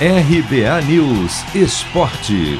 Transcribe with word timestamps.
RBA 0.00 0.80
News 0.88 1.54
Esporte. 1.54 2.58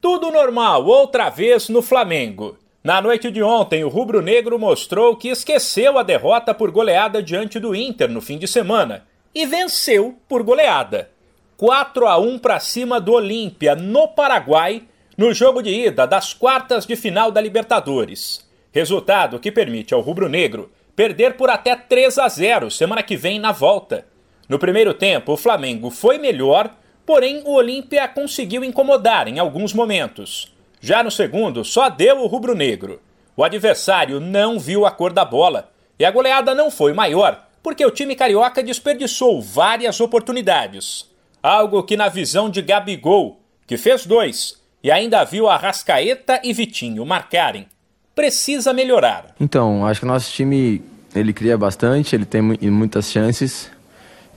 Tudo 0.00 0.32
normal 0.32 0.84
outra 0.86 1.30
vez 1.30 1.68
no 1.68 1.80
Flamengo. 1.80 2.58
Na 2.82 3.00
noite 3.00 3.30
de 3.30 3.40
ontem, 3.44 3.84
o 3.84 3.88
rubro-negro 3.88 4.58
mostrou 4.58 5.14
que 5.14 5.28
esqueceu 5.28 5.96
a 5.96 6.02
derrota 6.02 6.52
por 6.52 6.72
goleada 6.72 7.22
diante 7.22 7.60
do 7.60 7.76
Inter 7.76 8.10
no 8.10 8.20
fim 8.20 8.38
de 8.38 8.48
semana 8.48 9.06
e 9.32 9.46
venceu 9.46 10.18
por 10.28 10.42
goleada. 10.42 11.10
4 11.56 12.08
a 12.08 12.18
1 12.18 12.40
para 12.40 12.58
cima 12.58 13.00
do 13.00 13.12
Olímpia 13.12 13.76
no 13.76 14.08
Paraguai, 14.08 14.82
no 15.16 15.32
jogo 15.32 15.62
de 15.62 15.70
ida 15.70 16.08
das 16.08 16.34
quartas 16.34 16.84
de 16.84 16.96
final 16.96 17.30
da 17.30 17.40
Libertadores. 17.40 18.44
Resultado 18.72 19.38
que 19.38 19.52
permite 19.52 19.94
ao 19.94 20.00
rubro-negro 20.00 20.72
perder 20.96 21.36
por 21.36 21.50
até 21.50 21.76
3 21.76 22.18
a 22.18 22.28
0 22.28 22.68
semana 22.68 23.04
que 23.04 23.16
vem 23.16 23.38
na 23.38 23.52
volta. 23.52 24.09
No 24.50 24.58
primeiro 24.58 24.92
tempo, 24.92 25.34
o 25.34 25.36
Flamengo 25.36 25.90
foi 25.90 26.18
melhor, 26.18 26.74
porém 27.06 27.40
o 27.44 27.52
Olímpia 27.52 28.08
conseguiu 28.08 28.64
incomodar 28.64 29.28
em 29.28 29.38
alguns 29.38 29.72
momentos. 29.72 30.52
Já 30.80 31.04
no 31.04 31.10
segundo, 31.10 31.64
só 31.64 31.88
deu 31.88 32.18
o 32.18 32.26
rubro-negro. 32.26 33.00
O 33.36 33.44
adversário 33.44 34.18
não 34.18 34.58
viu 34.58 34.84
a 34.84 34.90
cor 34.90 35.12
da 35.12 35.24
bola 35.24 35.70
e 35.96 36.04
a 36.04 36.10
goleada 36.10 36.52
não 36.52 36.68
foi 36.68 36.92
maior, 36.92 37.46
porque 37.62 37.86
o 37.86 37.92
time 37.92 38.16
carioca 38.16 38.60
desperdiçou 38.60 39.40
várias 39.40 40.00
oportunidades. 40.00 41.08
Algo 41.40 41.84
que, 41.84 41.96
na 41.96 42.08
visão 42.08 42.50
de 42.50 42.60
Gabigol, 42.60 43.40
que 43.68 43.76
fez 43.76 44.04
dois 44.04 44.60
e 44.82 44.90
ainda 44.90 45.22
viu 45.22 45.48
a 45.48 45.56
Rascaeta 45.56 46.40
e 46.42 46.52
Vitinho 46.52 47.06
marcarem, 47.06 47.68
precisa 48.16 48.72
melhorar. 48.72 49.26
Então, 49.40 49.86
acho 49.86 50.00
que 50.00 50.06
o 50.06 50.08
nosso 50.08 50.32
time 50.32 50.82
ele 51.14 51.32
cria 51.32 51.56
bastante, 51.56 52.16
ele 52.16 52.24
tem 52.24 52.42
muitas 52.42 53.12
chances, 53.12 53.70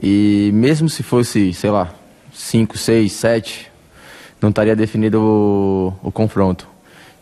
e 0.02 0.52
mesmo 0.54 0.90
se 0.90 1.04
fosse, 1.04 1.54
sei 1.54 1.70
lá, 1.70 1.94
5, 2.34 2.77
6, 2.77 3.12
7, 3.12 3.72
não 4.41 4.50
estaria 4.50 4.76
definido 4.76 5.22
o, 5.22 5.94
o, 6.04 6.12
confronto. 6.12 6.68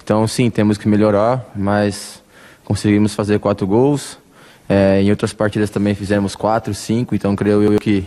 Então, 0.03 0.27
sim, 0.27 0.49
temos 0.49 0.77
que 0.77 0.87
melhorar, 0.87 1.45
mas 1.55 2.21
conseguimos 2.63 3.13
fazer 3.13 3.39
quatro 3.39 3.67
gols. 3.67 4.17
É, 4.67 5.01
em 5.01 5.09
outras 5.09 5.33
partidas 5.33 5.69
também 5.69 5.93
fizemos 5.93 6.35
quatro, 6.35 6.73
cinco, 6.73 7.13
então 7.13 7.35
creio 7.35 7.61
eu 7.61 7.79
que, 7.79 8.05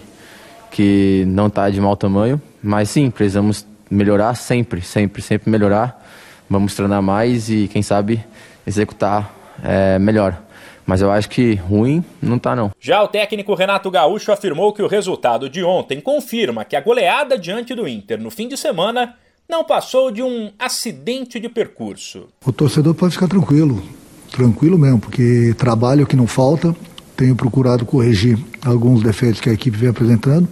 que 0.70 1.24
não 1.28 1.46
está 1.48 1.68
de 1.68 1.80
mau 1.80 1.96
tamanho. 1.96 2.40
Mas 2.62 2.90
sim, 2.90 3.10
precisamos 3.10 3.66
melhorar 3.90 4.34
sempre, 4.34 4.80
sempre, 4.80 5.22
sempre 5.22 5.50
melhorar. 5.50 6.02
Vamos 6.48 6.74
treinar 6.74 7.02
mais 7.02 7.48
e, 7.48 7.68
quem 7.68 7.82
sabe, 7.82 8.24
executar 8.66 9.32
é, 9.62 9.98
melhor. 9.98 10.36
Mas 10.86 11.00
eu 11.00 11.10
acho 11.10 11.30
que 11.30 11.54
ruim 11.54 12.04
não 12.20 12.38
tá 12.38 12.54
não. 12.54 12.70
Já 12.78 13.02
o 13.02 13.08
técnico 13.08 13.54
Renato 13.54 13.90
Gaúcho 13.90 14.32
afirmou 14.32 14.72
que 14.72 14.82
o 14.82 14.86
resultado 14.86 15.48
de 15.48 15.62
ontem 15.64 16.00
confirma 16.00 16.64
que 16.64 16.76
a 16.76 16.80
goleada 16.80 17.38
diante 17.38 17.74
do 17.74 17.88
Inter 17.88 18.20
no 18.20 18.30
fim 18.30 18.48
de 18.48 18.56
semana 18.56 19.14
não 19.48 19.64
passou 19.64 20.10
de 20.10 20.22
um 20.22 20.50
acidente 20.58 21.38
de 21.38 21.48
percurso. 21.48 22.28
O 22.44 22.52
torcedor 22.52 22.94
pode 22.94 23.14
ficar 23.14 23.28
tranquilo, 23.28 23.82
tranquilo 24.30 24.78
mesmo, 24.78 25.00
porque 25.00 25.54
trabalho 25.56 26.06
que 26.06 26.16
não 26.16 26.26
falta, 26.26 26.74
tenho 27.16 27.36
procurado 27.36 27.84
corrigir 27.84 28.38
alguns 28.64 29.02
defeitos 29.02 29.40
que 29.40 29.48
a 29.48 29.52
equipe 29.52 29.76
vem 29.76 29.90
apresentando, 29.90 30.48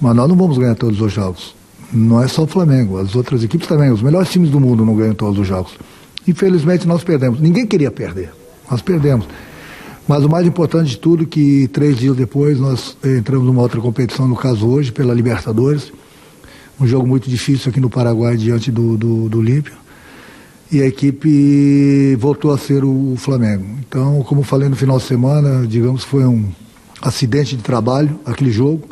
mas 0.00 0.14
nós 0.14 0.28
não 0.28 0.36
vamos 0.36 0.58
ganhar 0.58 0.74
todos 0.74 1.00
os 1.00 1.12
jogos. 1.12 1.54
Não 1.92 2.22
é 2.22 2.28
só 2.28 2.42
o 2.42 2.46
Flamengo, 2.46 2.98
as 2.98 3.16
outras 3.16 3.42
equipes 3.42 3.66
também, 3.66 3.90
os 3.90 4.02
melhores 4.02 4.30
times 4.30 4.50
do 4.50 4.60
mundo 4.60 4.84
não 4.84 4.94
ganham 4.94 5.14
todos 5.14 5.38
os 5.38 5.46
jogos. 5.46 5.72
Infelizmente 6.26 6.86
nós 6.86 7.02
perdemos. 7.02 7.40
Ninguém 7.40 7.66
queria 7.66 7.90
perder, 7.90 8.30
nós 8.70 8.82
perdemos. 8.82 9.26
Mas 10.08 10.24
o 10.24 10.28
mais 10.28 10.46
importante 10.46 10.92
de 10.92 10.96
tudo 10.96 11.24
é 11.24 11.26
que 11.26 11.68
três 11.68 11.98
dias 11.98 12.16
depois 12.16 12.58
nós 12.58 12.96
entramos 13.04 13.46
numa 13.46 13.60
outra 13.60 13.78
competição, 13.78 14.26
no 14.26 14.34
caso 14.34 14.66
hoje, 14.66 14.90
pela 14.90 15.12
Libertadores. 15.12 15.92
Um 16.80 16.86
jogo 16.86 17.06
muito 17.06 17.28
difícil 17.28 17.68
aqui 17.70 17.78
no 17.78 17.90
Paraguai 17.90 18.34
diante 18.34 18.70
do, 18.72 18.96
do, 18.96 19.28
do 19.28 19.38
Olímpio. 19.38 19.74
E 20.72 20.80
a 20.80 20.86
equipe 20.86 22.16
voltou 22.16 22.52
a 22.52 22.56
ser 22.56 22.84
o 22.84 23.16
Flamengo. 23.18 23.66
Então, 23.86 24.22
como 24.22 24.42
falei 24.42 24.70
no 24.70 24.76
final 24.76 24.96
de 24.96 25.04
semana, 25.04 25.66
digamos 25.66 26.04
foi 26.04 26.24
um 26.24 26.48
acidente 27.02 27.54
de 27.54 27.62
trabalho 27.62 28.18
aquele 28.24 28.50
jogo. 28.50 28.88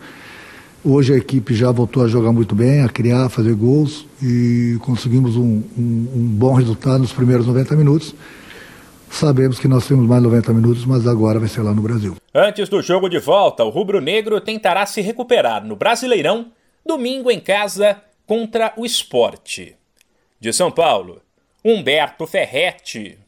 Hoje 0.85 1.15
a 1.15 1.17
equipe 1.17 1.55
já 1.55 1.73
voltou 1.73 2.05
a 2.05 2.09
jogar 2.09 2.31
muito 2.31 2.55
bem, 2.55 2.83
a 2.83 2.91
criar, 2.91 3.25
a 3.25 3.29
fazer 3.31 3.55
gols 3.55 4.07
e 4.23 4.77
conseguimos 4.83 5.35
um, 5.35 5.63
um, 5.79 6.09
um 6.15 6.27
bom 6.39 6.53
resultado 6.53 7.01
nos 7.01 7.13
primeiros 7.13 7.47
90 7.47 7.75
minutos. 7.75 8.15
Sabemos 9.17 9.59
que 9.59 9.67
nós 9.67 9.89
temos 9.89 10.07
mais 10.07 10.23
90 10.23 10.53
minutos, 10.53 10.85
mas 10.85 11.07
agora 11.07 11.41
vai 11.41 11.49
ser 11.49 11.63
lá 11.63 11.73
no 11.73 11.81
Brasil. 11.81 12.17
Antes 12.35 12.69
do 12.69 12.83
jogo 12.83 13.09
de 13.09 13.19
volta, 13.19 13.65
o 13.65 13.71
rubro-negro 13.71 14.39
tentará 14.43 14.85
se 14.85 15.01
recuperar 15.01 15.65
no 15.65 15.75
Brasileirão, 15.75 16.53
domingo 16.85 17.31
em 17.31 17.41
casa 17.41 17.97
contra 18.27 18.75
o 18.77 18.85
Esporte. 18.85 19.75
De 20.39 20.53
São 20.53 20.71
Paulo, 20.71 21.23
Humberto 21.65 22.27
Ferretti. 22.27 23.19